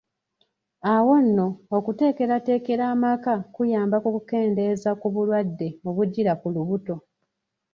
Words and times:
Awo 0.93 1.13
nno, 1.25 1.47
okuteekerateekera 1.77 2.83
amaka 2.93 3.33
kuyamba 3.55 3.95
ku 4.03 4.09
kukendeeza 4.15 4.89
ku 5.01 5.07
bulwadde 5.13 5.67
obujjira 5.89 6.33
ku 6.41 6.47
lubuto. 6.55 6.95